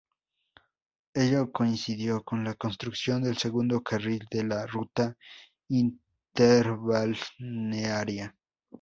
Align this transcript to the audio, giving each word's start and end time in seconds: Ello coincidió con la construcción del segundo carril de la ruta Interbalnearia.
Ello 1.13 1.51
coincidió 1.51 2.23
con 2.23 2.43
la 2.43 2.55
construcción 2.55 3.21
del 3.21 3.37
segundo 3.37 3.83
carril 3.83 4.25
de 4.31 4.43
la 4.43 4.65
ruta 4.65 5.15
Interbalnearia. 5.67 8.35